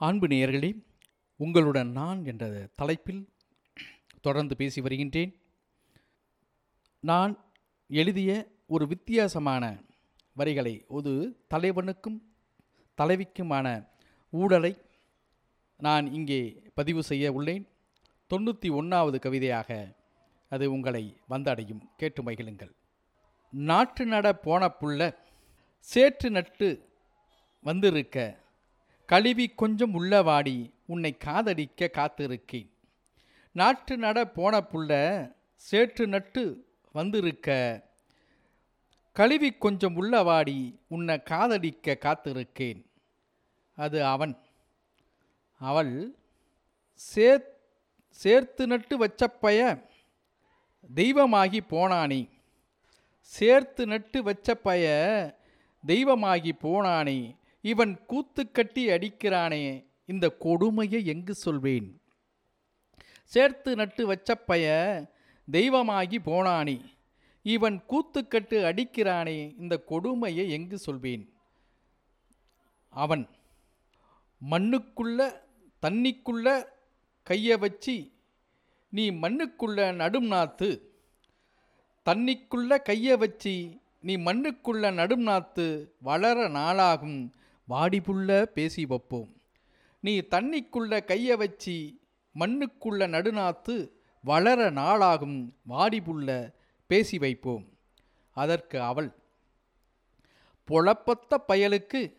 [0.00, 0.68] அன்பு நேயர்களே
[1.36, 3.28] உங்களுடன் நான் என்ற தலைப்பில்
[4.20, 5.32] தொடர்ந்து பேசி வருகின்றேன்.
[7.00, 7.32] நான்
[7.88, 8.30] எழுதிய
[8.66, 9.64] ஒரு வித்தியாசமான
[10.34, 11.12] வரிகளை ஒரு
[11.54, 12.18] தலைவனுக்கும்
[12.98, 13.66] தலைவிக்குமான
[14.30, 14.72] ஊழலை
[15.76, 17.68] நான் இங்கே பதிவு செய்ய உள்ளேன்.
[18.30, 19.96] தொண்ணூற்றி ஒன்றாவது கவிதையாக
[20.48, 21.82] அது உங்களை வந்தடையும்.
[21.96, 22.72] கேட்டு மகிழுங்கள்.
[23.50, 25.14] நாட்டு நட போன புள்ள
[25.80, 26.68] சேற்று நட்டு
[27.60, 28.46] வந்திருக்க
[29.08, 32.70] கழுவி கொஞ்சம் உள்ளவாடி உன்னை காதடிக்க காத்திருக்கேன்.
[33.52, 34.90] நாற்று நட போன புள்ள
[35.54, 37.80] சேற்று நட்டு வந்திருக்க.
[39.12, 42.84] கழுவி கொஞ்சம் உள்ளவாடி உன்னை காதடிக்க காத்திருக்கேன்.
[43.76, 44.38] அது அவன்.
[45.58, 46.14] அவள்
[46.94, 47.38] சே
[48.10, 49.88] சேர்த்து நட்டு வச்ச பய
[50.94, 52.28] தெய்வமாகி போனானே.
[53.20, 54.84] சேர்த்து நட்டு வச்ச பய
[55.86, 57.37] தெய்வமாகி போனானே.
[57.60, 62.00] இவன் கூத்து கட்டி அடிக்கிறானே இந்த கொடுமையை எங்கு சொல்வேன்?
[63.24, 64.66] சேர்த்து நட்டு வச்ச பய
[65.50, 66.84] தெய்வமாகி போனானே
[67.42, 71.32] இவன் கூத்துக்கட்டு அடிக்கிறானே இந்த கொடுமையை எங்கு சொல்வேன்?
[72.88, 73.28] அவன்
[74.50, 75.20] மண்ணுக்குள்ள
[75.82, 76.64] தண்ணிக்குள்ள
[77.22, 78.10] கையை வச்சு
[78.90, 80.80] நீ மண்ணுக்குள்ள நடும் நாத்து
[82.06, 83.54] தண்ணிக்குள்ள கையை வச்சு
[84.00, 85.66] நீ மண்ணுக்குள்ள நடும் நாத்து
[86.02, 87.20] வளர நாளாகும்
[87.68, 89.36] வாடிபுள்ள பேசி வைப்போம்.
[90.00, 91.94] நீ தண்ணிக்குள்ள கையை வச்சு
[92.38, 93.90] மண்ணுக்குள்ள நடுநாத்து
[94.22, 96.52] வளர நாளாகும் வாடிபுள்ள
[96.86, 97.68] பேசி வைப்போம்.
[98.30, 99.12] அதற்கு அவள்
[100.70, 102.16] பொழப்பத்த பயலுக்கு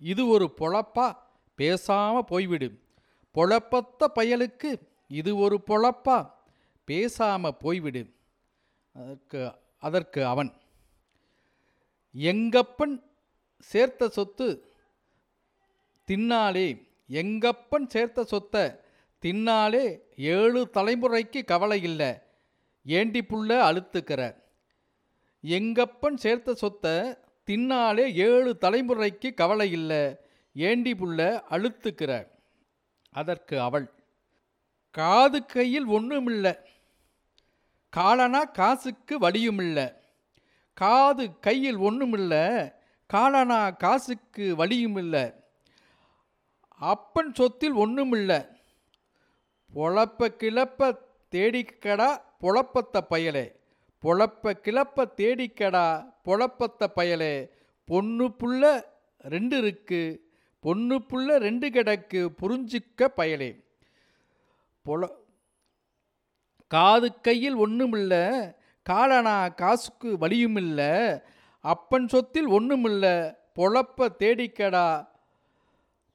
[0.00, 1.16] இது ஒரு பொழப்பா?
[1.58, 2.78] பேசாம போய்விடு.
[3.34, 6.30] பொழப்பத்த பயலுக்கு இது ஒரு பொழப்பா?
[6.86, 8.10] பேசாம போய்விடு.
[8.92, 10.52] அதற்கு அதற்கு அவன்
[12.14, 13.02] எங்கப்பன்
[13.60, 14.67] சேர்த்த சொத்து
[16.08, 16.68] தின்னாலே
[17.10, 18.64] எங்கப்பன் சேர்த்த சொத்தை
[19.22, 19.84] தின்னாலே
[20.16, 22.10] ஏழு தலைமுறைக்கு கவலை இல்லை
[22.82, 24.20] ஏண்டி புள்ள அழுத்துக்கிற?
[25.44, 26.94] எங்கப்பன் சேர்த்த சொத்தை
[27.46, 30.16] தின்னாலே ஏழு தலைமுறைக்கு கவலை இல்லை
[30.52, 32.26] ஏண்டி புள்ள அழுத்துக்கிற?
[33.10, 33.86] அதற்கு அவள்
[34.90, 36.54] காது கையில் ஒன்றுமில்லை
[37.92, 39.86] காலனா காசுக்கு வழியுமில்லை
[40.74, 42.72] காது கையில் ஒன்றுமில்லை
[43.06, 45.24] காலனா காசுக்கு வழியுமில்லை
[46.78, 48.56] அப்பன் சொத்தில் ஒன்றுமில்ல
[49.74, 50.98] பொழப்ப கிளப்ப
[51.34, 53.52] தேடிக்கடா பொழப்பத்த பயலே.
[54.02, 57.50] பொழப்ப கிளப்ப தேடிக்கடா பொழப்பத்த பயலே.
[57.84, 58.82] பொண்ணு புள்ள
[59.18, 60.30] ரெண்டு இருக்கு.
[60.60, 63.64] பொண்ணு புள்ள ரெண்டு கிடக்கு புரிஞ்சிக்க பயலே.
[64.84, 65.08] பொல
[66.68, 68.14] காது கையில் ஒன்றுமில்ல
[68.82, 70.80] காலனா காசுக்கு வழியுமில்ல
[71.60, 75.08] அப்பன் சொத்தில் ஒன்றுமில்ல பொழப்ப தேடிக்கடா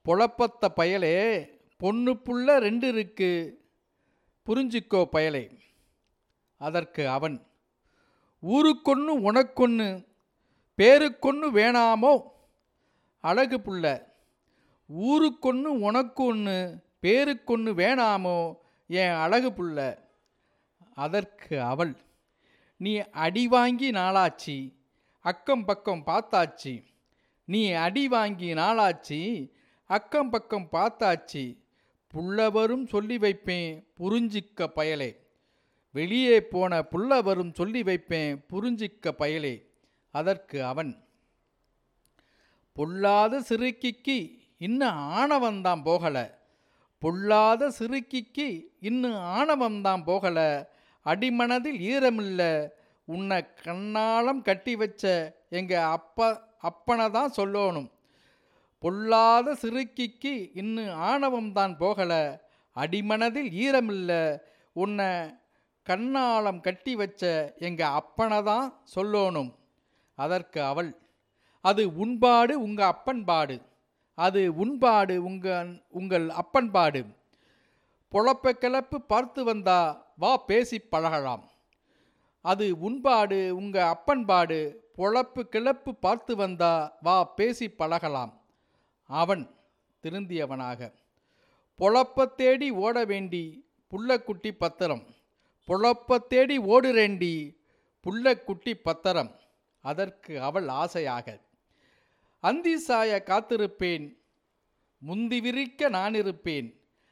[0.07, 3.31] பொழப்பத்த பயலே பொண்ணு புள்ள ரெண்டு இருக்கு.
[4.45, 5.59] புரிஞ்சுக்கோ பயலே.
[6.57, 7.45] அதற்கு அவன்
[8.41, 10.05] ஊருக்கொன்று உனக்கொன்று
[10.77, 12.21] பேருக்கொன்று வேணாமோ?
[13.19, 14.05] அழகு புள்ள
[15.01, 16.57] ஊருக்கொன்று உனக்கு ஒன்று
[17.01, 18.57] பேருக்கொன்று வேணாமோ?
[18.87, 19.97] என் அழகு புள்ள.
[20.93, 21.97] அதற்கு அவள்
[22.77, 24.73] நீ அடி வாங்கி நாளாச்சு
[25.19, 26.83] அக்கம் பக்கம் பார்த்தாச்சு
[27.45, 29.21] நீ அடி வாங்கி நாளாச்சு
[29.85, 31.57] அக்கம் பக்கம் பார்த்தாச்சு.
[32.13, 35.15] புள்ளவரும் சொல்லி வைப்பேன் புரிஞ்சிக்க பயலே.
[35.91, 39.65] வெளியே போன புள்ளவரும் சொல்லி வைப்பேன் புரிஞ்சிக்க பயலே.
[40.11, 41.03] அதற்கு அவன்
[42.73, 46.39] பொல்லாத சிறுக்கிக்கு இன்னும் ஆணவந்தான் போகல.
[46.99, 50.69] பொல்லாத சிறுக்கிக்கு இன்னும் ஆணவந்தான் போகல.
[51.05, 52.69] அடிமனதில் ஈரமில்ல.
[53.05, 57.91] உன்னை கண்ணாலம் கட்டி வச்ச எங்க அப்பா அப்பனை தான் சொல்லணும்.
[58.83, 62.13] பொல்லாத சிறுக்கிக்கு இன்னும் ஆணவம் தான் போகல.
[62.75, 64.11] அடிமனதில் ஈரமில்ல.
[64.75, 65.09] உன்னை
[65.87, 67.23] கண்ணாலம் கட்டி வச்ச
[67.67, 69.51] எங்கள் அப்பனை தான் சொல்லணும்.
[70.17, 70.89] அதற்கு அவள்
[71.61, 73.55] அது உண்பாடு உங்கள் அப்பன்பாடு.
[74.17, 77.01] அது உண்பாடு உங்கள் உங்கள் அப்பன்பாடு.
[78.13, 79.79] பொழப்ப கிளப்பு பார்த்து வந்தா
[80.15, 81.43] வா பேசி பழகலாம்.
[82.45, 84.59] அது உண்பாடு உங்கள் அப்பன்பாடு.
[84.97, 88.33] பொழப்பு கிளப்பு பார்த்து வந்தா வா பேசி பழகலாம்.
[89.05, 89.55] அவன்
[90.03, 90.93] திருந்தியவனாக.
[91.79, 95.05] பொழப்ப தேடி ஓட வேண்டி புள்ளக்குட்டி பத்திரம்.
[95.67, 97.57] பொழப்ப தேடி ஓடுறேண்டி
[98.05, 99.31] புள்ளக்குட்டி பத்திரம்.
[99.81, 101.39] அதற்கு அவள் ஆசையாக
[102.39, 104.05] அந்தி சாய காத்திருப்பேன்
[105.01, 106.67] முந்தி விரிக்க நான் இருப்பேன்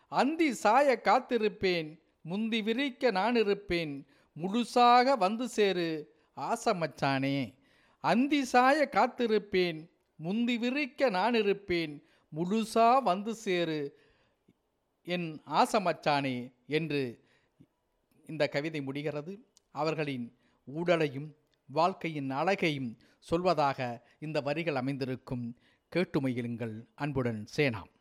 [0.07, 4.05] அந்தி சாய காத்திருப்பேன் முந்தி விரிக்க நான் இருப்பேன்
[4.35, 7.57] முழுசாக வந்து சேரு ஆசை மச்சானே
[7.99, 9.79] அந்தி சாய காத்திருப்பேன்
[10.21, 11.93] முந்தி விரிக்க நான் இருப்பேன்.
[12.35, 13.79] முழுசா வந்து சேரு.
[15.03, 16.35] என் ஆசமச்சானே
[16.67, 17.01] என்று
[18.27, 19.33] இந்த கவிதை முடிகிறது.
[19.71, 20.27] அவர்களின்
[20.75, 21.29] ஊடலையும்
[21.65, 22.97] வாழ்க்கையின் அழகையும்
[23.31, 25.45] சொல்வதாக இந்த வரிகள் அமைந்திருக்கும்.
[25.95, 27.91] கேட்டுமையிலுங்கள் அன்புடன் சேனாம்.